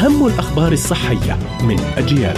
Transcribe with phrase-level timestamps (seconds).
[0.00, 2.36] أهم الأخبار الصحية من أجيال.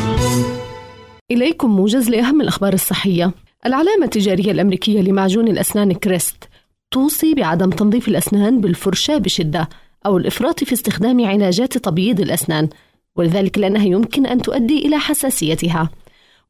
[1.30, 3.32] إليكم موجز لأهم الأخبار الصحية.
[3.66, 6.48] العلامة التجارية الأمريكية لمعجون الأسنان كريست
[6.90, 9.68] توصي بعدم تنظيف الأسنان بالفرشاة بشدة
[10.06, 12.68] أو الإفراط في استخدام علاجات تبييض الأسنان
[13.16, 15.90] ولذلك لأنها يمكن أن تؤدي إلى حساسيتها.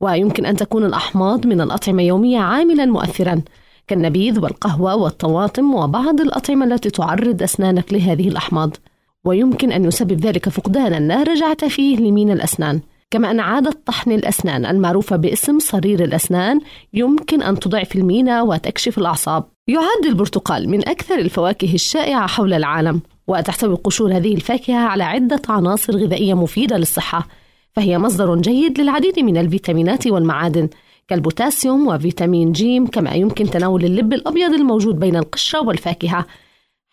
[0.01, 3.43] ويمكن أن تكون الأحماض من الأطعمة يوميا عاملا مؤثرا
[3.87, 8.77] كالنبيذ والقهوة والطماطم وبعض الأطعمة التي تعرض أسنانك لهذه الأحماض.
[9.25, 12.81] ويمكن أن يسبب ذلك فقدانا لا رجعة فيه لمينا الأسنان.
[13.11, 16.61] كما أن عادة طحن الأسنان المعروفة باسم صرير الأسنان
[16.95, 19.45] يمكن أن تضعف المينا وتكشف الأعصاب.
[19.69, 25.97] يعد البرتقال من أكثر الفواكه الشائعة حول العالم وتحتوي قشور هذه الفاكهة على عدة عناصر
[25.97, 27.29] غذائية مفيدة للصحة
[27.73, 30.69] فهي مصدر جيد للعديد من الفيتامينات والمعادن
[31.09, 36.27] كالبوتاسيوم وفيتامين جيم كما يمكن تناول اللب الأبيض الموجود بين القشرة والفاكهة.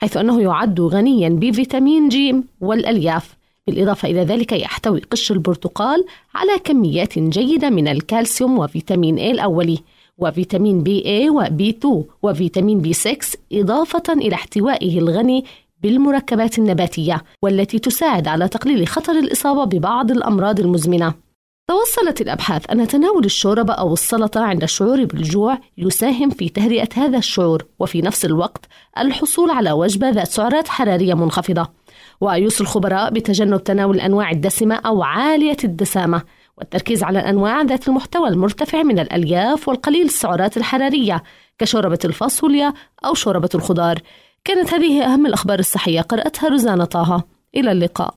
[0.02, 3.39] حيث أنه يعد غنيا بفيتامين جيم والألياف.
[3.67, 9.80] بالإضافة إلى ذلك يحتوي قشر البرتقال على كميات جيدة من الكالسيوم وفيتامين A الأولي
[10.17, 13.17] وفيتامين B A و B2 وفيتامين B6
[13.53, 15.45] إضافة إلى احتوائه الغني
[15.83, 21.14] بالمركبات النباتية والتي تساعد على تقليل خطر الإصابة ببعض الأمراض المزمنة.
[21.70, 27.66] توصلت الأبحاث أن تناول الشوربة أو السلطة عند الشعور بالجوع يساهم في تهدئة هذا الشعور
[27.80, 28.66] وفي نفس الوقت
[28.98, 31.70] الحصول على وجبة ذات سعرات حرارية منخفضة.
[32.22, 36.22] ويوصي الخبراء بتجنب تناول الأنواع الدسمة أو عالية الدسامة
[36.58, 41.23] والتركيز على الأنواع ذات المحتوى المرتفع من الألياف والقليل السعرات الحرارية
[41.59, 42.73] كشوربة الفاصوليا
[43.06, 44.00] أو شوربة الخضار.
[44.45, 47.23] كانت هذه أهم الأخبار الصحية قرأتها روزانا طه.
[47.56, 48.14] إلى اللقاء.